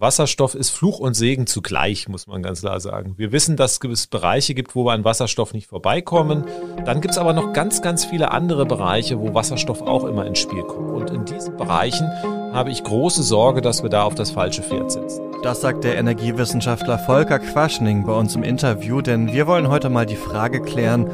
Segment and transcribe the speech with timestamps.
[0.00, 3.14] Wasserstoff ist Fluch und Segen zugleich, muss man ganz klar sagen.
[3.16, 6.44] Wir wissen, dass es Bereiche gibt, wo wir an Wasserstoff nicht vorbeikommen.
[6.84, 10.38] Dann gibt es aber noch ganz, ganz viele andere Bereiche, wo Wasserstoff auch immer ins
[10.38, 10.92] Spiel kommt.
[10.92, 12.06] Und in diesen Bereichen
[12.52, 15.20] habe ich große Sorge, dass wir da auf das falsche Pferd sitzen.
[15.42, 20.06] Das sagt der Energiewissenschaftler Volker Quaschning bei uns im Interview, denn wir wollen heute mal
[20.06, 21.10] die Frage klären,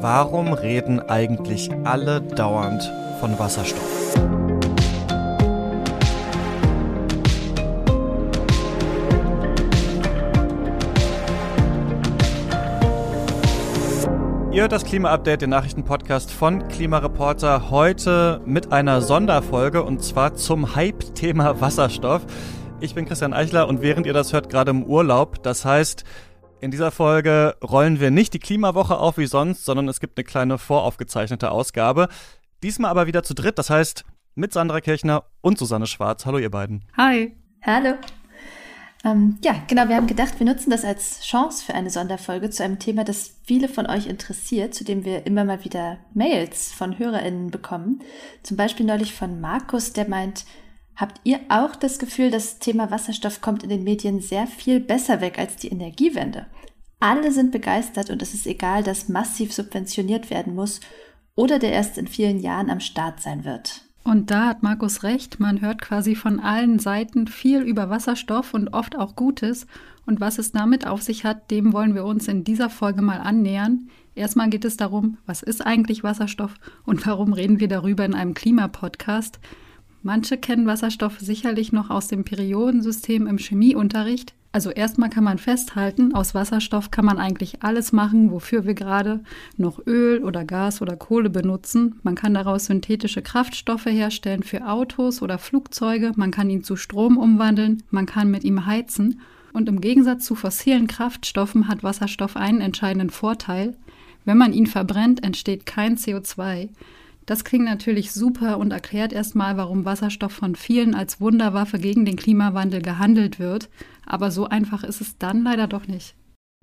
[0.00, 4.47] warum reden eigentlich alle dauernd von Wasserstoff?
[14.58, 20.74] Ihr hört das Klima-Update, den Nachrichtenpodcast von Klimareporter, heute mit einer Sonderfolge und zwar zum
[20.74, 22.26] Hype-Thema Wasserstoff.
[22.80, 25.44] Ich bin Christian Eichler und während ihr das hört, gerade im Urlaub.
[25.44, 26.02] Das heißt,
[26.60, 30.24] in dieser Folge rollen wir nicht die Klimawoche auf wie sonst, sondern es gibt eine
[30.24, 32.08] kleine voraufgezeichnete Ausgabe.
[32.64, 36.26] Diesmal aber wieder zu dritt, das heißt mit Sandra Kirchner und Susanne Schwarz.
[36.26, 36.82] Hallo ihr beiden.
[36.96, 37.36] Hi.
[37.64, 37.94] Hallo.
[39.04, 42.64] Ähm, ja, genau, wir haben gedacht, wir nutzen das als Chance für eine Sonderfolge zu
[42.64, 46.98] einem Thema, das viele von euch interessiert, zu dem wir immer mal wieder Mails von
[46.98, 48.02] HörerInnen bekommen.
[48.42, 50.44] Zum Beispiel neulich von Markus, der meint,
[50.96, 55.20] habt ihr auch das Gefühl, das Thema Wasserstoff kommt in den Medien sehr viel besser
[55.20, 56.46] weg als die Energiewende?
[56.98, 60.80] Alle sind begeistert und es ist egal, dass massiv subventioniert werden muss
[61.36, 63.87] oder der erst in vielen Jahren am Start sein wird.
[64.08, 68.72] Und da hat Markus recht, man hört quasi von allen Seiten viel über Wasserstoff und
[68.72, 69.66] oft auch Gutes.
[70.06, 73.18] Und was es damit auf sich hat, dem wollen wir uns in dieser Folge mal
[73.18, 73.90] annähern.
[74.14, 76.54] Erstmal geht es darum, was ist eigentlich Wasserstoff
[76.86, 79.40] und warum reden wir darüber in einem Klimapodcast.
[80.02, 84.32] Manche kennen Wasserstoff sicherlich noch aus dem Periodensystem im Chemieunterricht.
[84.50, 89.20] Also erstmal kann man festhalten, aus Wasserstoff kann man eigentlich alles machen, wofür wir gerade
[89.58, 92.00] noch Öl oder Gas oder Kohle benutzen.
[92.02, 97.18] Man kann daraus synthetische Kraftstoffe herstellen für Autos oder Flugzeuge, man kann ihn zu Strom
[97.18, 99.20] umwandeln, man kann mit ihm heizen.
[99.52, 103.76] Und im Gegensatz zu fossilen Kraftstoffen hat Wasserstoff einen entscheidenden Vorteil.
[104.24, 106.68] Wenn man ihn verbrennt, entsteht kein CO2.
[107.28, 112.16] Das klingt natürlich super und erklärt erstmal, warum Wasserstoff von vielen als Wunderwaffe gegen den
[112.16, 113.68] Klimawandel gehandelt wird.
[114.06, 116.16] Aber so einfach ist es dann leider doch nicht.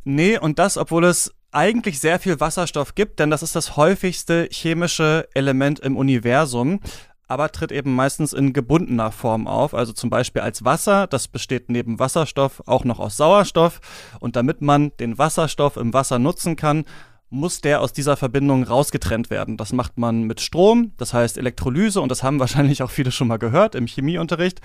[0.06, 4.50] Nee, und das, obwohl es eigentlich sehr viel Wasserstoff gibt, denn das ist das häufigste
[4.52, 6.80] chemische Element im Universum
[7.28, 11.08] aber tritt eben meistens in gebundener Form auf, also zum Beispiel als Wasser.
[11.08, 13.82] Das besteht neben Wasserstoff auch noch aus Sauerstoff.
[14.20, 16.86] Und damit man den Wasserstoff im Wasser nutzen kann,
[17.36, 19.58] muss der aus dieser Verbindung rausgetrennt werden.
[19.58, 23.28] Das macht man mit Strom, das heißt Elektrolyse und das haben wahrscheinlich auch viele schon
[23.28, 24.62] mal gehört im Chemieunterricht.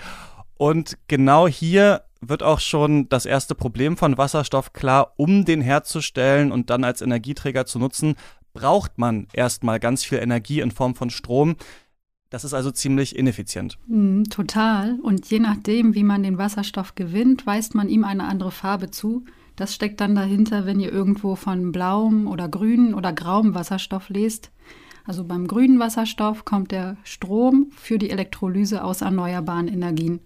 [0.57, 6.51] Und genau hier wird auch schon das erste Problem von Wasserstoff klar, um den herzustellen
[6.51, 8.15] und dann als Energieträger zu nutzen,
[8.53, 11.55] braucht man erstmal ganz viel Energie in Form von Strom.
[12.29, 13.77] Das ist also ziemlich ineffizient.
[13.87, 14.99] Mm, total.
[15.01, 19.25] Und je nachdem, wie man den Wasserstoff gewinnt, weist man ihm eine andere Farbe zu.
[19.61, 24.49] Das steckt dann dahinter, wenn ihr irgendwo von blauem oder grünen oder grauem Wasserstoff lest.
[25.05, 30.19] Also beim grünen Wasserstoff kommt der Strom für die Elektrolyse aus erneuerbaren Energien.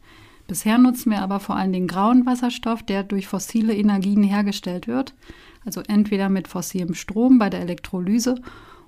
[0.48, 5.14] Bisher nutzen wir aber vor allem den grauen Wasserstoff, der durch fossile Energien hergestellt wird.
[5.66, 8.36] Also entweder mit fossilem Strom bei der Elektrolyse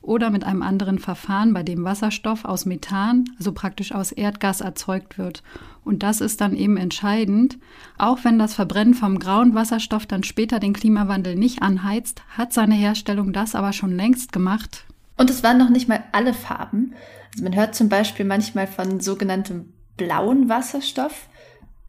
[0.07, 5.17] oder mit einem anderen Verfahren, bei dem Wasserstoff aus Methan, also praktisch aus Erdgas erzeugt
[5.17, 5.43] wird.
[5.83, 7.57] Und das ist dann eben entscheidend.
[7.97, 12.75] Auch wenn das Verbrennen vom grauen Wasserstoff dann später den Klimawandel nicht anheizt, hat seine
[12.75, 14.85] Herstellung das aber schon längst gemacht.
[15.17, 16.93] Und es waren noch nicht mal alle Farben.
[17.33, 21.27] Also man hört zum Beispiel manchmal von sogenanntem blauen Wasserstoff.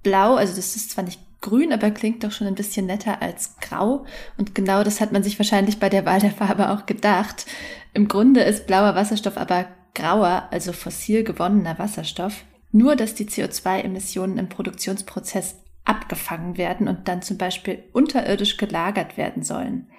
[0.02, 3.56] Blau, also das ist zwar nicht grün, aber klingt doch schon ein bisschen netter als
[3.60, 4.04] grau.
[4.36, 7.46] Und genau das hat man sich wahrscheinlich bei der Wahl der Farbe auch gedacht.
[7.94, 12.44] Im Grunde ist blauer Wasserstoff aber grauer, also fossil gewonnener Wasserstoff.
[12.70, 19.42] Nur, dass die CO2-Emissionen im Produktionsprozess abgefangen werden und dann zum Beispiel unterirdisch gelagert werden
[19.42, 19.90] sollen.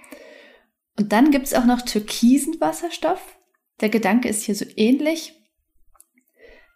[0.98, 3.38] Und dann gibt es auch noch türkisen Wasserstoff.
[3.82, 5.34] Der Gedanke ist hier so ähnlich.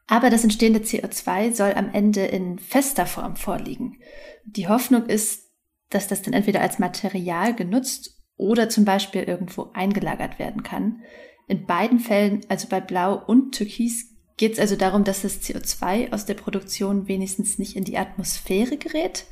[0.07, 4.01] Aber das entstehende CO2 soll am Ende in fester Form vorliegen.
[4.45, 5.51] Die Hoffnung ist,
[5.89, 11.01] dass das dann entweder als Material genutzt oder zum Beispiel irgendwo eingelagert werden kann.
[11.47, 16.12] In beiden Fällen, also bei Blau und Türkis, geht es also darum, dass das CO2
[16.12, 19.25] aus der Produktion wenigstens nicht in die Atmosphäre gerät.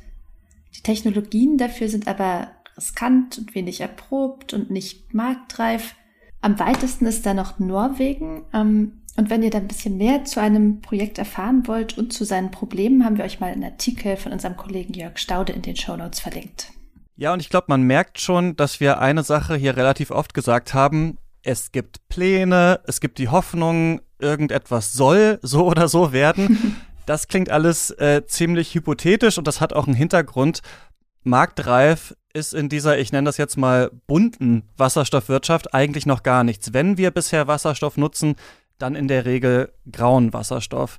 [0.76, 5.96] Die Technologien dafür sind aber riskant und wenig erprobt und nicht marktreif.
[6.40, 8.44] Am weitesten ist da noch Norwegen.
[8.52, 12.24] Ähm, und wenn ihr da ein bisschen mehr zu einem Projekt erfahren wollt und zu
[12.24, 15.76] seinen Problemen, haben wir euch mal einen Artikel von unserem Kollegen Jörg Staude in den
[15.76, 16.72] Show Notes verlinkt.
[17.16, 20.72] Ja, und ich glaube, man merkt schon, dass wir eine Sache hier relativ oft gesagt
[20.72, 21.18] haben.
[21.42, 26.76] Es gibt Pläne, es gibt die Hoffnung, irgendetwas soll so oder so werden.
[27.04, 30.62] Das klingt alles äh, ziemlich hypothetisch und das hat auch einen Hintergrund.
[31.24, 36.72] Marktreif ist in dieser, ich nenne das jetzt mal bunten Wasserstoffwirtschaft eigentlich noch gar nichts.
[36.72, 38.36] Wenn wir bisher Wasserstoff nutzen,
[38.82, 40.98] dann in der Regel grauen Wasserstoff.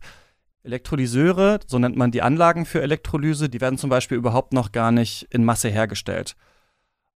[0.64, 4.92] Elektrolyseure, so nennt man die Anlagen für Elektrolyse, die werden zum Beispiel überhaupt noch gar
[4.92, 6.36] nicht in Masse hergestellt.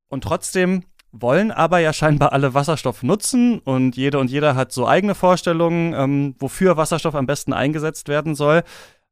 [0.09, 4.85] Und trotzdem wollen aber ja scheinbar alle Wasserstoff nutzen und jede und jeder hat so
[4.87, 8.63] eigene Vorstellungen, ähm, wofür Wasserstoff am besten eingesetzt werden soll.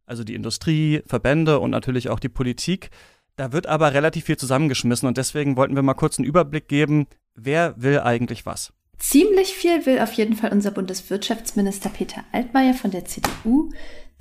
[0.06, 2.90] Also die Industrie, Verbände und natürlich auch die Politik.
[3.38, 7.08] Da wird aber relativ viel zusammengeschmissen und deswegen wollten wir mal kurz einen Überblick geben,
[7.34, 8.74] wer will eigentlich was.
[8.98, 13.70] Ziemlich viel will auf jeden Fall unser Bundeswirtschaftsminister Peter Altmaier von der CDU.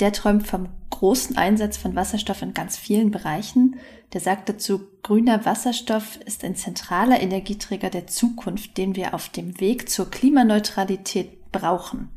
[0.00, 3.76] Der träumt vom großen Einsatz von Wasserstoff in ganz vielen Bereichen.
[4.12, 9.60] Der sagt dazu, grüner Wasserstoff ist ein zentraler Energieträger der Zukunft, den wir auf dem
[9.60, 12.10] Weg zur Klimaneutralität brauchen.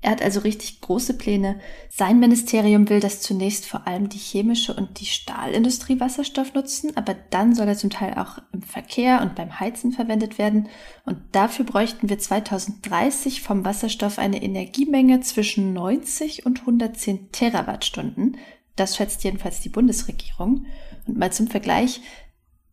[0.00, 1.60] Er hat also richtig große Pläne.
[1.90, 7.16] Sein Ministerium will, dass zunächst vor allem die chemische und die Stahlindustrie Wasserstoff nutzen, aber
[7.30, 10.68] dann soll er zum Teil auch im Verkehr und beim Heizen verwendet werden.
[11.04, 18.36] Und dafür bräuchten wir 2030 vom Wasserstoff eine Energiemenge zwischen 90 und 110 Terawattstunden.
[18.76, 20.66] Das schätzt jedenfalls die Bundesregierung.
[21.08, 22.00] Und mal zum Vergleich,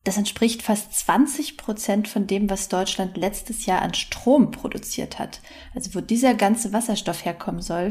[0.06, 5.42] das entspricht fast 20 Prozent von dem, was Deutschland letztes Jahr an Strom produziert hat.
[5.74, 7.90] Also wo dieser ganze Wasserstoff herkommen soll,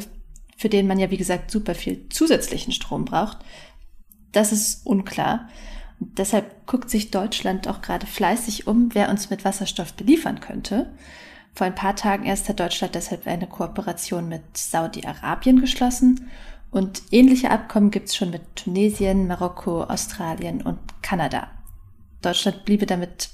[0.57, 3.39] für den man ja, wie gesagt, super viel zusätzlichen Strom braucht,
[4.31, 5.49] das ist unklar.
[5.99, 10.95] Und deshalb guckt sich Deutschland auch gerade fleißig um, wer uns mit Wasserstoff beliefern könnte.
[11.53, 16.31] Vor ein paar Tagen erst hat Deutschland deshalb eine Kooperation mit Saudi-Arabien geschlossen
[16.71, 21.49] und ähnliche Abkommen gibt es schon mit Tunesien, Marokko, Australien und Kanada.
[22.25, 23.31] Deutschland bliebe damit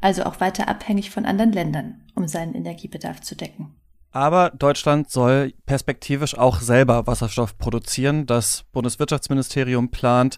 [0.00, 3.74] also auch weiter abhängig von anderen Ländern, um seinen Energiebedarf zu decken.
[4.10, 8.26] Aber Deutschland soll perspektivisch auch selber Wasserstoff produzieren.
[8.26, 10.36] Das Bundeswirtschaftsministerium plant,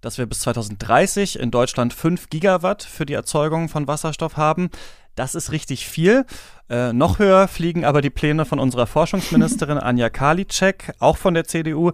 [0.00, 4.70] dass wir bis 2030 in Deutschland 5 Gigawatt für die Erzeugung von Wasserstoff haben.
[5.16, 6.24] Das ist richtig viel.
[6.70, 11.44] Äh, noch höher fliegen aber die Pläne von unserer Forschungsministerin Anja Karliczek, auch von der
[11.44, 11.92] CDU.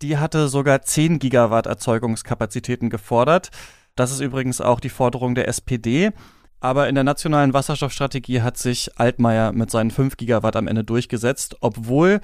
[0.00, 3.50] Die hatte sogar 10 Gigawatt Erzeugungskapazitäten gefordert.
[3.94, 6.10] Das ist übrigens auch die Forderung der SPD.
[6.60, 11.56] Aber in der nationalen Wasserstoffstrategie hat sich Altmaier mit seinen 5 Gigawatt am Ende durchgesetzt,
[11.60, 12.20] obwohl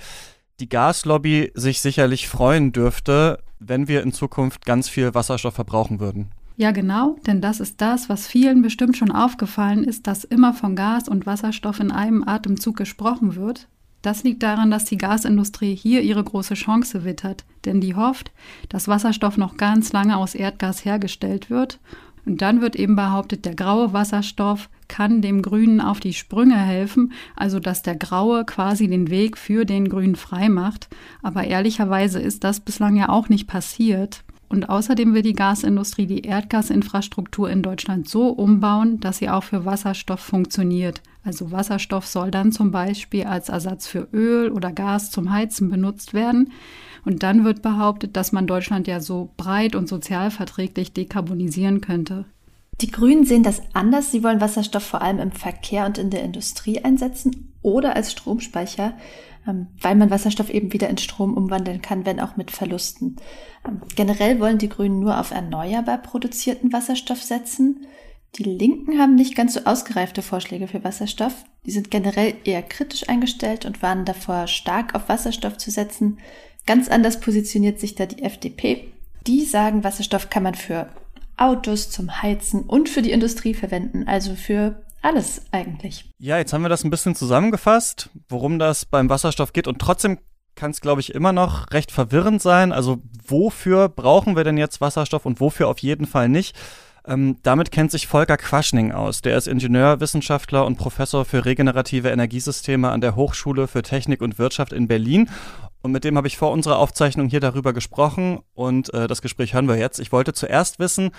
[0.60, 6.30] die Gaslobby sich sicherlich freuen dürfte, wenn wir in Zukunft ganz viel Wasserstoff verbrauchen würden.
[6.56, 10.74] Ja, genau, denn das ist das, was vielen bestimmt schon aufgefallen ist, dass immer von
[10.74, 13.68] Gas und Wasserstoff in einem Atemzug gesprochen wird.
[14.02, 18.30] Das liegt daran, dass die Gasindustrie hier ihre große Chance wittert, denn die hofft,
[18.68, 21.80] dass Wasserstoff noch ganz lange aus Erdgas hergestellt wird.
[22.24, 27.12] Und dann wird eben behauptet, der graue Wasserstoff kann dem Grünen auf die Sprünge helfen,
[27.34, 30.88] also dass der Graue quasi den Weg für den Grünen frei macht.
[31.22, 34.24] Aber ehrlicherweise ist das bislang ja auch nicht passiert.
[34.50, 39.64] Und außerdem will die Gasindustrie die Erdgasinfrastruktur in Deutschland so umbauen, dass sie auch für
[39.64, 41.02] Wasserstoff funktioniert.
[41.28, 46.14] Also Wasserstoff soll dann zum Beispiel als Ersatz für Öl oder Gas zum Heizen benutzt
[46.14, 46.52] werden.
[47.04, 52.24] Und dann wird behauptet, dass man Deutschland ja so breit und sozialverträglich dekarbonisieren könnte.
[52.80, 54.10] Die Grünen sehen das anders.
[54.10, 58.94] Sie wollen Wasserstoff vor allem im Verkehr und in der Industrie einsetzen oder als Stromspeicher,
[59.46, 63.16] ähm, weil man Wasserstoff eben wieder in Strom umwandeln kann, wenn auch mit Verlusten.
[63.68, 67.84] Ähm, generell wollen die Grünen nur auf erneuerbar produzierten Wasserstoff setzen.
[68.36, 71.34] Die Linken haben nicht ganz so ausgereifte Vorschläge für Wasserstoff.
[71.66, 76.18] Die sind generell eher kritisch eingestellt und warnen davor, stark auf Wasserstoff zu setzen.
[76.66, 78.92] Ganz anders positioniert sich da die FDP.
[79.26, 80.88] Die sagen, Wasserstoff kann man für
[81.36, 86.10] Autos, zum Heizen und für die Industrie verwenden, also für alles eigentlich.
[86.18, 90.18] Ja, jetzt haben wir das ein bisschen zusammengefasst, worum das beim Wasserstoff geht und trotzdem
[90.56, 92.72] kann es, glaube ich, immer noch recht verwirrend sein.
[92.72, 96.56] Also wofür brauchen wir denn jetzt Wasserstoff und wofür auf jeden Fall nicht?
[97.08, 99.22] Ähm, damit kennt sich Volker Quaschning aus.
[99.22, 104.38] Der ist Ingenieur, Wissenschaftler und Professor für regenerative Energiesysteme an der Hochschule für Technik und
[104.38, 105.30] Wirtschaft in Berlin.
[105.80, 109.54] Und mit dem habe ich vor unserer Aufzeichnung hier darüber gesprochen und äh, das Gespräch
[109.54, 110.00] hören wir jetzt.
[110.00, 111.12] Ich wollte zuerst wissen,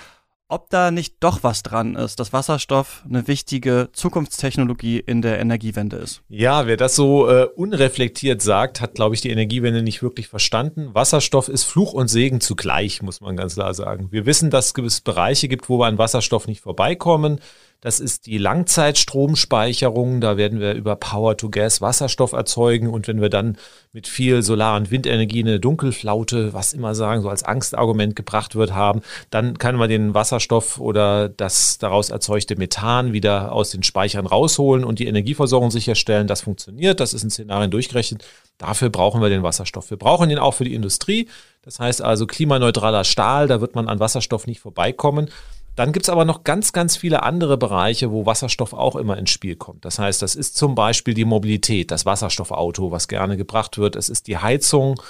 [0.50, 5.98] ob da nicht doch was dran ist, dass Wasserstoff eine wichtige Zukunftstechnologie in der Energiewende
[5.98, 6.24] ist.
[6.27, 10.89] Ja, wer das so äh, unreflektiert sagt, hat, glaube ich, die Energiewende nicht wirklich verstanden.
[10.94, 14.08] Wasserstoff ist Fluch und Segen zugleich, muss man ganz klar sagen.
[14.12, 17.39] Wir wissen, dass es Bereiche gibt, wo wir an Wasserstoff nicht vorbeikommen.
[17.81, 20.19] Das ist die Langzeitstromspeicherung.
[20.19, 22.89] Da werden wir über Power-to-Gas Wasserstoff erzeugen.
[22.89, 23.57] Und wenn wir dann
[23.93, 28.74] mit viel Solar- und Windenergie eine Dunkelflaute, was immer sagen, so als Angstargument gebracht wird,
[28.74, 34.25] haben, dann kann man den Wasserstoff oder das daraus erzeugte Methan wieder aus den Speichern
[34.25, 36.27] rausholen und die Energieversorgung sicherstellen.
[36.27, 37.00] Das funktioniert.
[37.00, 38.25] Das ist in Szenarien durchgerechnet.
[38.57, 39.89] Dafür brauchen wir den Wasserstoff.
[39.89, 41.29] Wir brauchen ihn auch für die Industrie.
[41.63, 45.29] Das heißt also klimaneutraler Stahl, da wird man an Wasserstoff nicht vorbeikommen.
[45.75, 49.29] Dann gibt es aber noch ganz, ganz viele andere Bereiche, wo Wasserstoff auch immer ins
[49.29, 49.85] Spiel kommt.
[49.85, 53.95] Das heißt, das ist zum Beispiel die Mobilität, das Wasserstoffauto, was gerne gebracht wird.
[53.95, 55.01] Es ist die Heizung,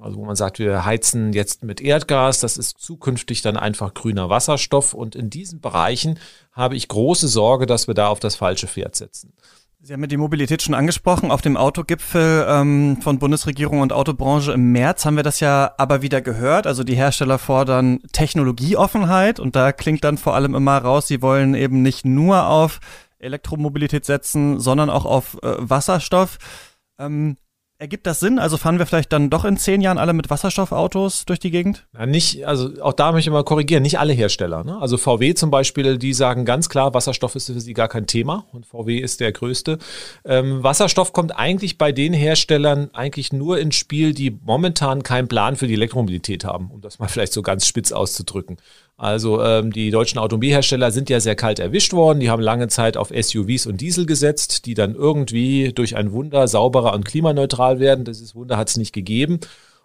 [0.00, 4.30] also wo man sagt, wir heizen jetzt mit Erdgas, das ist zukünftig dann einfach grüner
[4.30, 4.94] Wasserstoff.
[4.94, 6.18] Und in diesen Bereichen
[6.52, 9.32] habe ich große Sorge, dass wir da auf das falsche Pferd setzen.
[9.86, 11.30] Sie haben ja die Mobilität schon angesprochen.
[11.30, 16.00] Auf dem Autogipfel ähm, von Bundesregierung und Autobranche im März haben wir das ja aber
[16.00, 16.66] wieder gehört.
[16.66, 21.54] Also die Hersteller fordern Technologieoffenheit und da klingt dann vor allem immer raus, sie wollen
[21.54, 22.80] eben nicht nur auf
[23.18, 26.38] Elektromobilität setzen, sondern auch auf äh, Wasserstoff.
[26.98, 27.36] Ähm,
[27.76, 28.38] Ergibt das Sinn?
[28.38, 31.88] Also fahren wir vielleicht dann doch in zehn Jahren alle mit Wasserstoffautos durch die Gegend?
[31.92, 34.62] Ja, nicht, also auch da möchte ich mal korrigieren, nicht alle Hersteller.
[34.62, 34.78] Ne?
[34.80, 38.46] Also VW zum Beispiel, die sagen ganz klar, Wasserstoff ist für sie gar kein Thema
[38.52, 39.78] und VW ist der größte.
[40.24, 45.56] Ähm, Wasserstoff kommt eigentlich bei den Herstellern eigentlich nur ins Spiel, die momentan keinen Plan
[45.56, 48.56] für die Elektromobilität haben, um das mal vielleicht so ganz spitz auszudrücken.
[48.96, 52.20] Also ähm, die deutschen Automobilhersteller sind ja sehr kalt erwischt worden.
[52.20, 56.46] Die haben lange Zeit auf SUVs und Diesel gesetzt, die dann irgendwie durch ein Wunder
[56.46, 58.04] sauberer und klimaneutral werden.
[58.04, 59.40] Dieses Wunder hat es nicht gegeben.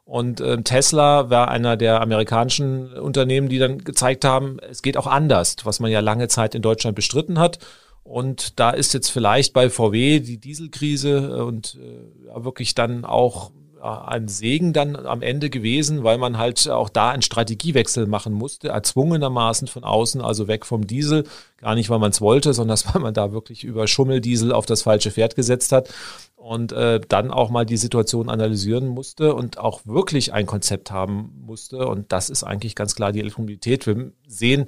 [0.06, 5.08] Und äh, Tesla war einer der amerikanischen Unternehmen, die dann gezeigt haben, es geht auch
[5.08, 7.60] anders, was man ja lange Zeit in Deutschland bestritten hat.
[8.04, 14.28] Und da ist jetzt vielleicht bei VW die Dieselkrise und äh, wirklich dann auch ein
[14.28, 19.68] Segen dann am Ende gewesen, weil man halt auch da einen Strategiewechsel machen musste, erzwungenermaßen
[19.68, 21.26] von außen, also weg vom Diesel,
[21.58, 24.84] gar nicht, weil man es wollte, sondern weil man da wirklich über Schummeldiesel auf das
[24.84, 25.90] falsche Pferd gesetzt hat
[26.36, 31.32] und äh, dann auch mal die Situation analysieren musste und auch wirklich ein Konzept haben
[31.46, 31.86] musste.
[31.88, 33.86] Und das ist eigentlich ganz klar die Elektromobilität.
[33.86, 34.66] Wir sehen,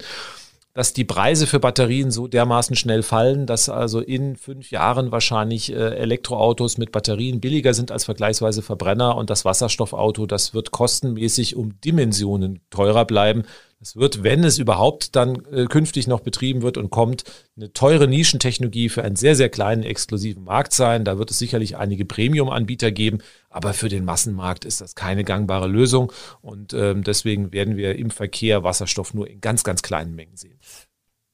[0.74, 5.70] dass die Preise für Batterien so dermaßen schnell fallen, dass also in fünf Jahren wahrscheinlich
[5.72, 11.56] äh, Elektroautos mit Batterien billiger sind als vergleichsweise Verbrenner und das Wasserstoffauto, das wird kostenmäßig
[11.56, 13.44] um Dimensionen teurer bleiben.
[13.82, 17.24] Es wird, wenn es überhaupt dann äh, künftig noch betrieben wird und kommt,
[17.56, 21.04] eine teure Nischentechnologie für einen sehr, sehr kleinen exklusiven Markt sein.
[21.04, 23.18] Da wird es sicherlich einige Premium-Anbieter geben,
[23.50, 26.12] aber für den Massenmarkt ist das keine gangbare Lösung.
[26.42, 30.60] Und ähm, deswegen werden wir im Verkehr Wasserstoff nur in ganz, ganz kleinen Mengen sehen.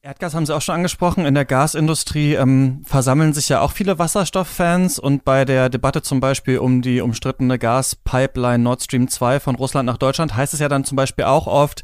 [0.01, 1.27] Erdgas haben Sie auch schon angesprochen.
[1.27, 6.21] In der Gasindustrie ähm, versammeln sich ja auch viele Wasserstofffans und bei der Debatte zum
[6.21, 10.69] Beispiel um die umstrittene Gaspipeline Nord Stream 2 von Russland nach Deutschland heißt es ja
[10.71, 11.83] dann zum Beispiel auch oft,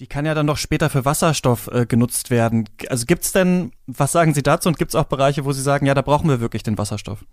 [0.00, 2.68] die kann ja dann doch später für Wasserstoff äh, genutzt werden.
[2.88, 5.94] Also gibt's denn, was sagen Sie dazu und gibt's auch Bereiche, wo Sie sagen, ja,
[5.94, 7.24] da brauchen wir wirklich den Wasserstoff?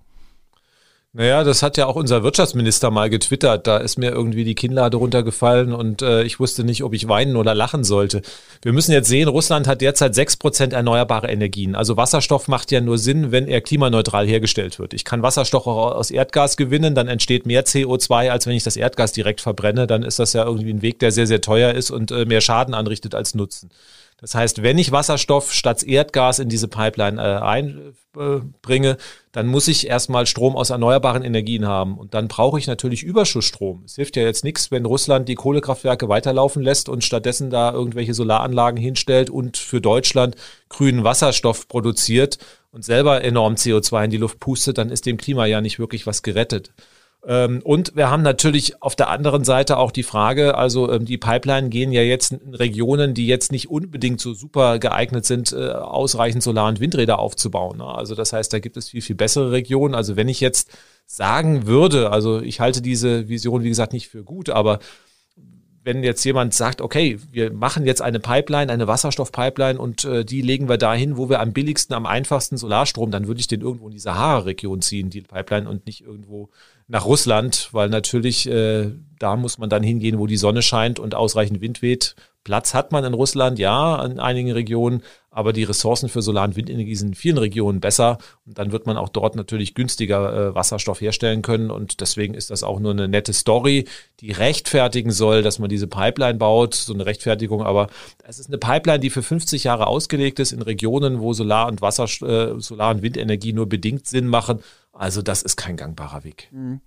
[1.17, 3.65] Naja, das hat ja auch unser Wirtschaftsminister mal getwittert.
[3.65, 7.37] Da ist mir irgendwie die Kinnlade runtergefallen und äh, ich wusste nicht, ob ich weinen
[7.37, 8.21] oder lachen sollte.
[8.61, 11.73] Wir müssen jetzt sehen, Russland hat derzeit sechs Prozent erneuerbare Energien.
[11.73, 14.93] Also Wasserstoff macht ja nur Sinn, wenn er klimaneutral hergestellt wird.
[14.93, 18.77] Ich kann Wasserstoff auch aus Erdgas gewinnen, dann entsteht mehr CO2, als wenn ich das
[18.77, 19.87] Erdgas direkt verbrenne.
[19.87, 22.41] Dann ist das ja irgendwie ein Weg, der sehr, sehr teuer ist und äh, mehr
[22.41, 23.71] Schaden anrichtet als Nutzen.
[24.19, 28.97] Das heißt, wenn ich Wasserstoff statt Erdgas in diese Pipeline äh, einbringe,
[29.31, 31.99] dann muss ich erstmal Strom aus erneuerbaren Energien haben.
[31.99, 33.83] Und dann brauche ich natürlich Überschussstrom.
[33.85, 38.15] Es hilft ja jetzt nichts, wenn Russland die Kohlekraftwerke weiterlaufen lässt und stattdessen da irgendwelche
[38.15, 40.35] Solaranlagen hinstellt und für Deutschland
[40.67, 42.39] grünen Wasserstoff produziert
[42.71, 46.07] und selber enorm CO2 in die Luft pustet, dann ist dem Klima ja nicht wirklich
[46.07, 46.71] was gerettet.
[47.25, 51.17] Ähm, und wir haben natürlich auf der anderen Seite auch die Frage, also ähm, die
[51.17, 55.71] Pipeline gehen ja jetzt in Regionen, die jetzt nicht unbedingt so super geeignet sind, äh,
[55.71, 57.77] ausreichend Solar- und Windräder aufzubauen.
[57.79, 57.85] Ne?
[57.85, 59.95] Also das heißt, da gibt es viel, viel bessere Regionen.
[59.95, 60.69] Also wenn ich jetzt
[61.05, 64.79] sagen würde, also ich halte diese Vision, wie gesagt, nicht für gut, aber
[65.87, 70.41] wenn jetzt jemand sagt, okay, wir machen jetzt eine Pipeline, eine Wasserstoffpipeline und äh, die
[70.41, 73.87] legen wir dahin, wo wir am billigsten, am einfachsten Solarstrom, dann würde ich den irgendwo
[73.87, 76.49] in die Sahara-Region ziehen, die Pipeline, und nicht irgendwo
[76.89, 81.15] nach Russland, weil natürlich äh, da muss man dann hingehen, wo die Sonne scheint und
[81.15, 82.15] ausreichend Wind weht.
[82.47, 86.55] Platz hat man in Russland, ja, in einigen Regionen, aber die Ressourcen für Solar- und
[86.55, 90.55] Windenergie sind in vielen Regionen besser und dann wird man auch dort natürlich günstiger äh,
[90.55, 93.83] Wasserstoff herstellen können und deswegen ist das auch nur eine nette Story,
[94.21, 97.87] die rechtfertigen soll, dass man diese Pipeline baut, so eine Rechtfertigung, aber
[98.23, 101.81] es ist eine Pipeline, die für 50 Jahre ausgelegt ist in Regionen, wo Solar- und
[101.81, 104.61] Wasser, äh, Solar- und Windenergie nur bedingt Sinn machen
[104.97, 106.49] also das ist kein gangbarer Weg.
[106.51, 106.81] Mhm.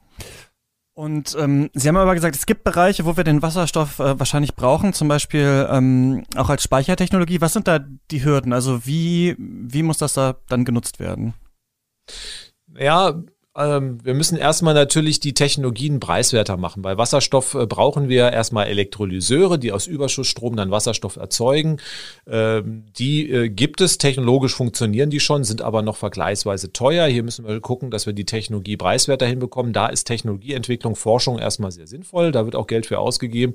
[0.94, 4.54] Und ähm, Sie haben aber gesagt, es gibt Bereiche, wo wir den Wasserstoff äh, wahrscheinlich
[4.54, 7.40] brauchen, zum Beispiel ähm, auch als Speichertechnologie.
[7.40, 7.78] Was sind da
[8.11, 8.52] die Hürden?
[8.52, 11.35] Also wie, wie muss das da dann genutzt werden?
[12.76, 13.14] Ja,
[13.57, 16.83] ähm, wir müssen erstmal natürlich die Technologien preiswerter machen.
[16.83, 21.78] Bei Wasserstoff äh, brauchen wir erstmal Elektrolyseure, die aus Überschussstrom dann Wasserstoff erzeugen.
[22.28, 27.07] Ähm, die äh, gibt es, technologisch funktionieren die schon, sind aber noch vergleichsweise teuer.
[27.09, 29.73] Hier müssen wir gucken, dass wir die Technologie preiswerter hinbekommen.
[29.73, 32.30] Da ist Technologieentwicklung, Forschung erstmal sehr sinnvoll.
[32.30, 33.54] Da wird auch Geld für ausgegeben.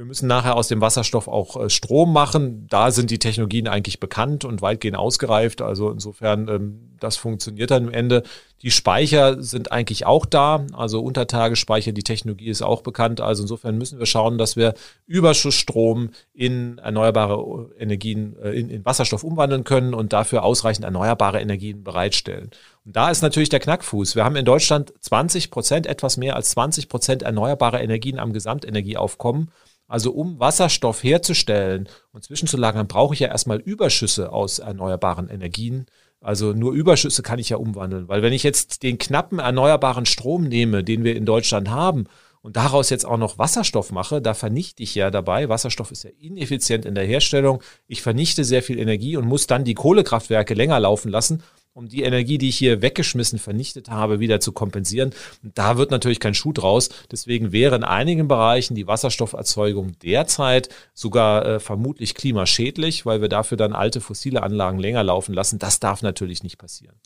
[0.00, 2.66] Wir müssen nachher aus dem Wasserstoff auch äh, Strom machen.
[2.70, 5.60] Da sind die Technologien eigentlich bekannt und weitgehend ausgereift.
[5.60, 8.22] Also insofern, ähm, das funktioniert dann am Ende.
[8.62, 10.64] Die Speicher sind eigentlich auch da.
[10.72, 13.20] Also Untertagespeicher, die Technologie ist auch bekannt.
[13.20, 14.72] Also insofern müssen wir schauen, dass wir
[15.06, 21.84] Überschussstrom in erneuerbare Energien, äh, in, in Wasserstoff umwandeln können und dafür ausreichend erneuerbare Energien
[21.84, 22.52] bereitstellen.
[22.86, 24.16] Und da ist natürlich der Knackfuß.
[24.16, 29.50] Wir haben in Deutschland 20 Prozent, etwas mehr als 20 Prozent erneuerbare Energien am Gesamtenergieaufkommen.
[29.90, 35.86] Also um Wasserstoff herzustellen und zwischenzulagern, brauche ich ja erstmal Überschüsse aus erneuerbaren Energien.
[36.20, 38.06] Also nur Überschüsse kann ich ja umwandeln.
[38.06, 42.04] Weil wenn ich jetzt den knappen erneuerbaren Strom nehme, den wir in Deutschland haben,
[42.40, 45.48] und daraus jetzt auch noch Wasserstoff mache, da vernichte ich ja dabei.
[45.48, 47.60] Wasserstoff ist ja ineffizient in der Herstellung.
[47.88, 52.02] Ich vernichte sehr viel Energie und muss dann die Kohlekraftwerke länger laufen lassen um die
[52.02, 55.12] Energie, die ich hier weggeschmissen, vernichtet habe, wieder zu kompensieren.
[55.42, 56.88] Da wird natürlich kein Schuh draus.
[57.10, 63.56] Deswegen wäre in einigen Bereichen die Wasserstofferzeugung derzeit sogar äh, vermutlich klimaschädlich, weil wir dafür
[63.56, 65.58] dann alte fossile Anlagen länger laufen lassen.
[65.58, 66.96] Das darf natürlich nicht passieren.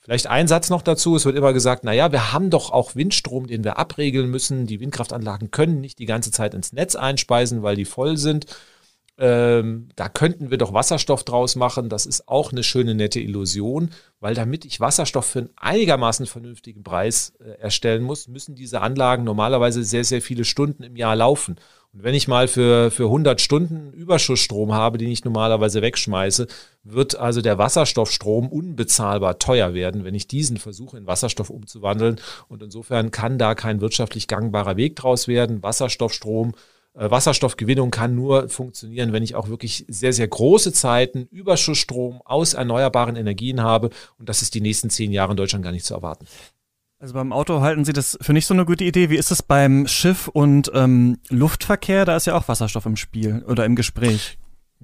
[0.00, 1.16] Vielleicht ein Satz noch dazu.
[1.16, 4.66] Es wird immer gesagt, na ja, wir haben doch auch Windstrom, den wir abregeln müssen.
[4.66, 8.46] Die Windkraftanlagen können nicht die ganze Zeit ins Netz einspeisen, weil die voll sind.
[9.18, 11.88] Ähm, da könnten wir doch Wasserstoff draus machen.
[11.88, 16.82] Das ist auch eine schöne, nette Illusion, weil damit ich Wasserstoff für einen einigermaßen vernünftigen
[16.82, 21.56] Preis äh, erstellen muss, müssen diese Anlagen normalerweise sehr, sehr viele Stunden im Jahr laufen.
[21.94, 26.46] Und wenn ich mal für, für 100 Stunden Überschussstrom habe, den ich normalerweise wegschmeiße,
[26.84, 32.20] wird also der Wasserstoffstrom unbezahlbar teuer werden, wenn ich diesen versuche in Wasserstoff umzuwandeln.
[32.48, 35.62] Und insofern kann da kein wirtschaftlich gangbarer Weg draus werden.
[35.62, 36.52] Wasserstoffstrom
[36.96, 43.16] Wasserstoffgewinnung kann nur funktionieren, wenn ich auch wirklich sehr, sehr große Zeiten Überschussstrom aus erneuerbaren
[43.16, 43.90] Energien habe.
[44.18, 46.26] Und das ist die nächsten zehn Jahre in Deutschland gar nicht zu erwarten.
[46.98, 49.10] Also beim Auto halten Sie das für nicht so eine gute Idee.
[49.10, 52.06] Wie ist es beim Schiff und ähm, Luftverkehr?
[52.06, 54.38] Da ist ja auch Wasserstoff im Spiel oder im Gespräch.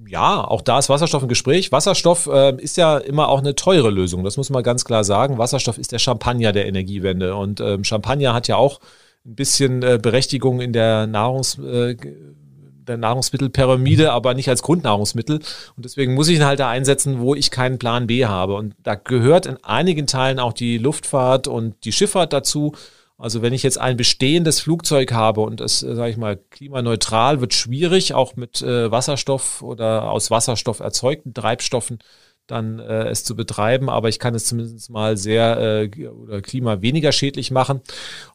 [0.07, 1.71] Ja, auch da ist Wasserstoff im Gespräch.
[1.71, 4.23] Wasserstoff äh, ist ja immer auch eine teure Lösung.
[4.23, 5.39] Das muss man ganz klar sagen.
[5.39, 7.35] Wasserstoff ist der Champagner der Energiewende.
[7.35, 8.79] Und ähm, Champagner hat ja auch
[9.25, 11.95] ein bisschen äh, Berechtigung in der Nahrungs äh,
[12.87, 15.39] der Nahrungsmittelpyramide, aber nicht als Grundnahrungsmittel.
[15.75, 18.55] Und deswegen muss ich ihn halt da einsetzen, wo ich keinen Plan B habe.
[18.55, 22.73] Und da gehört in einigen Teilen auch die Luftfahrt und die Schifffahrt dazu.
[23.17, 27.39] Also wenn ich jetzt ein bestehendes Flugzeug habe und es, äh, sage ich mal, klimaneutral
[27.39, 31.99] wird schwierig, auch mit äh, Wasserstoff oder aus Wasserstoff erzeugten Treibstoffen,
[32.47, 36.81] dann äh, es zu betreiben, aber ich kann es zumindest mal sehr äh, oder Klima
[36.81, 37.81] weniger schädlich machen.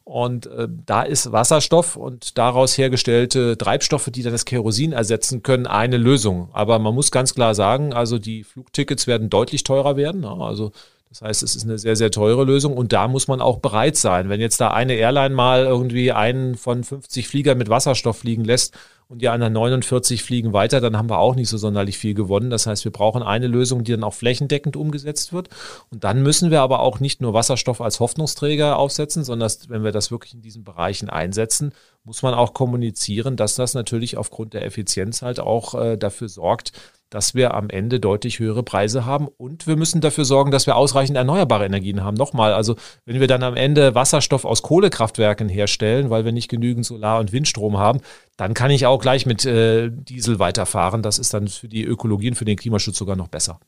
[0.03, 5.67] Und äh, da ist Wasserstoff und daraus hergestellte Treibstoffe, die dann das Kerosin ersetzen können,
[5.67, 6.49] eine Lösung.
[6.53, 10.25] Aber man muss ganz klar sagen, also die Flugtickets werden deutlich teurer werden.
[10.25, 10.71] Also
[11.09, 13.95] das heißt, es ist eine sehr, sehr teure Lösung und da muss man auch bereit
[13.95, 14.29] sein.
[14.29, 18.75] Wenn jetzt da eine Airline mal irgendwie einen von 50 Fliegern mit Wasserstoff fliegen lässt
[19.09, 22.51] und die anderen 49 fliegen weiter, dann haben wir auch nicht so sonderlich viel gewonnen.
[22.51, 25.49] Das heißt, wir brauchen eine Lösung, die dann auch flächendeckend umgesetzt wird.
[25.89, 29.91] Und dann müssen wir aber auch nicht nur Wasserstoff als Hoffnungsträger aufsetzen, sondern wenn wir
[29.91, 34.63] das wirklich in diesen Bereichen einsetzen, muss man auch kommunizieren, dass das natürlich aufgrund der
[34.63, 36.71] Effizienz halt auch äh, dafür sorgt,
[37.09, 40.75] dass wir am Ende deutlich höhere Preise haben und wir müssen dafür sorgen, dass wir
[40.75, 42.15] ausreichend erneuerbare Energien haben.
[42.15, 46.85] Nochmal, also wenn wir dann am Ende Wasserstoff aus Kohlekraftwerken herstellen, weil wir nicht genügend
[46.85, 48.01] Solar- und Windstrom haben,
[48.37, 51.01] dann kann ich auch gleich mit äh, Diesel weiterfahren.
[51.01, 53.59] Das ist dann für die Ökologie und für den Klimaschutz sogar noch besser.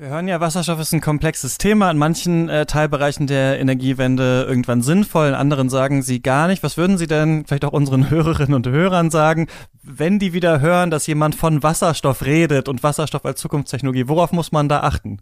[0.00, 1.90] Wir hören ja, Wasserstoff ist ein komplexes Thema.
[1.90, 6.62] In manchen äh, Teilbereichen der Energiewende irgendwann sinnvoll, in anderen sagen sie gar nicht.
[6.62, 9.48] Was würden Sie denn vielleicht auch unseren Hörerinnen und Hörern sagen,
[9.82, 14.06] wenn die wieder hören, dass jemand von Wasserstoff redet und Wasserstoff als Zukunftstechnologie?
[14.06, 15.18] Worauf muss man da achten?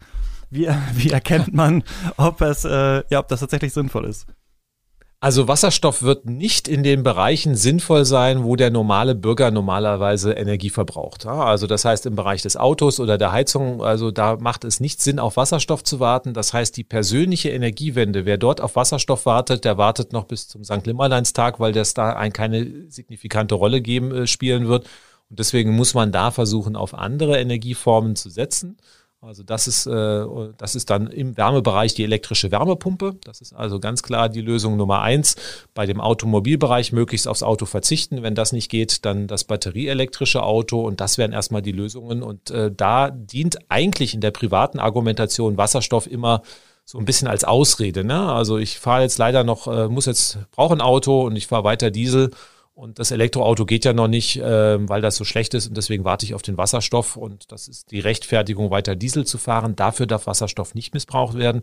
[0.51, 1.83] Wie, wie erkennt man,
[2.19, 4.27] ob es, äh, ja, ob das tatsächlich sinnvoll ist?
[5.19, 10.69] Also Wasserstoff wird nicht in den Bereichen sinnvoll sein, wo der normale Bürger normalerweise Energie
[10.69, 11.25] verbraucht.
[11.25, 15.01] Also das heißt im Bereich des Autos oder der Heizung, also da macht es nicht
[15.01, 16.35] Sinn, auf Wasserstoff zu warten.
[16.35, 20.65] Das heißt, die persönliche Energiewende, wer dort auf Wasserstoff wartet, der wartet noch bis zum
[20.65, 20.87] St.
[20.87, 24.85] Nimmerleinstag, weil das da ein, keine signifikante Rolle geben, äh, spielen wird.
[25.31, 28.77] Und deswegen muss man da versuchen, auf andere Energieformen zu setzen.
[29.27, 30.25] Also das ist, äh,
[30.57, 33.17] das ist dann im Wärmebereich die elektrische Wärmepumpe.
[33.25, 35.35] Das ist also ganz klar die Lösung Nummer eins.
[35.75, 38.23] Bei dem Automobilbereich möglichst aufs Auto verzichten.
[38.23, 40.81] Wenn das nicht geht, dann das batterieelektrische Auto.
[40.87, 42.23] Und das wären erstmal die Lösungen.
[42.23, 46.43] Und äh, da dient eigentlich in der privaten Argumentation Wasserstoff immer
[46.85, 48.05] so ein bisschen als Ausrede.
[48.05, 48.33] Ne?
[48.33, 51.65] Also ich fahre jetzt leider noch, äh, muss jetzt, brauche ein Auto und ich fahre
[51.65, 52.31] weiter Diesel
[52.77, 56.05] und das Elektroauto geht ja noch nicht, äh, weil das so schlecht ist und deswegen
[56.05, 59.77] warte ich auf den Wasserstoff und das ist die Rechtfertigung, weiter Diesel zu fahren.
[59.77, 61.63] Dafür darf Wasserstoff nicht missbraucht werden.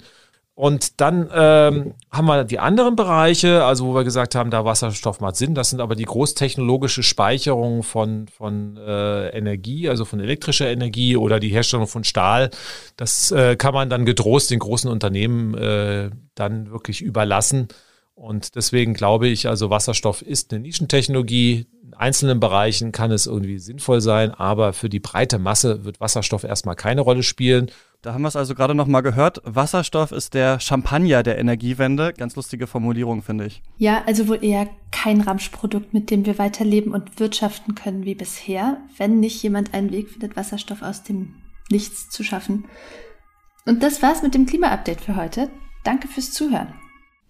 [0.55, 5.19] Und dann ähm, haben wir die anderen Bereiche, also wo wir gesagt haben, da Wasserstoff
[5.19, 5.53] macht Sinn.
[5.53, 11.39] Das sind aber die großtechnologische Speicherung von, von äh, Energie, also von elektrischer Energie oder
[11.39, 12.49] die Herstellung von Stahl.
[12.97, 17.67] Das äh, kann man dann getrost den großen Unternehmen äh, dann wirklich überlassen.
[18.15, 21.65] Und deswegen glaube ich, also Wasserstoff ist eine Nischentechnologie.
[21.83, 26.43] In einzelnen Bereichen kann es irgendwie sinnvoll sein, aber für die breite Masse wird Wasserstoff
[26.43, 27.71] erstmal keine Rolle spielen.
[28.03, 29.41] Da haben wir es also gerade noch mal gehört.
[29.45, 32.13] Wasserstoff ist der Champagner der Energiewende.
[32.13, 33.61] Ganz lustige Formulierung, finde ich.
[33.77, 38.77] Ja, also wohl eher kein Ramschprodukt, mit dem wir weiterleben und wirtschaften können wie bisher,
[38.97, 41.35] wenn nicht jemand einen Weg findet, Wasserstoff aus dem
[41.71, 42.65] Nichts zu schaffen.
[43.65, 45.49] Und das war's mit dem Klima-Update für heute.
[45.85, 46.73] Danke fürs Zuhören.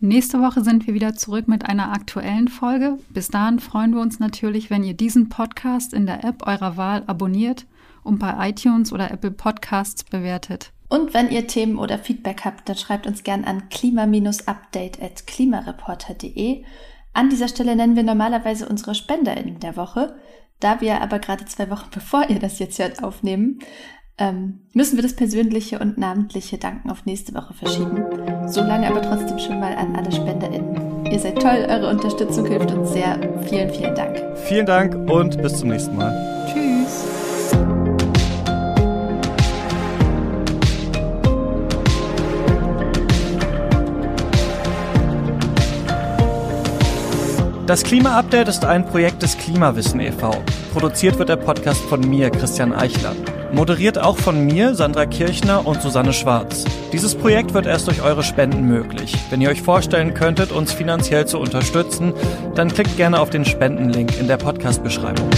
[0.05, 2.97] Nächste Woche sind wir wieder zurück mit einer aktuellen Folge.
[3.11, 7.03] Bis dahin freuen wir uns natürlich, wenn ihr diesen Podcast in der App eurer Wahl
[7.07, 7.65] abonniert
[8.03, 10.73] und bei iTunes oder Apple Podcasts bewertet.
[10.89, 16.65] Und wenn ihr Themen oder Feedback habt, dann schreibt uns gern an klima-update.klimareporter.de.
[17.13, 20.17] An dieser Stelle nennen wir normalerweise unsere SpenderInnen der Woche.
[20.59, 23.59] Da wir aber gerade zwei Wochen bevor ihr das jetzt hört aufnehmen,
[24.17, 28.03] ähm, müssen wir das persönliche und namentliche Danken auf nächste Woche verschieben.
[28.47, 31.05] Solange aber trotzdem schon mal an alle SpenderInnen.
[31.05, 33.17] Ihr seid toll, eure Unterstützung hilft uns sehr.
[33.47, 34.21] Vielen, vielen Dank.
[34.45, 36.47] Vielen Dank und bis zum nächsten Mal.
[36.51, 37.05] Tschüss.
[47.65, 50.43] Das Klima-Update ist ein Projekt des Klimawissen e.V.
[50.73, 53.15] Produziert wird der Podcast von mir, Christian Eichler.
[53.53, 56.65] Moderiert auch von mir, Sandra Kirchner und Susanne Schwarz.
[56.91, 59.15] Dieses Projekt wird erst durch eure Spenden möglich.
[59.29, 62.13] Wenn ihr euch vorstellen könntet, uns finanziell zu unterstützen,
[62.55, 65.29] dann klickt gerne auf den Spendenlink in der Podcast-Beschreibung.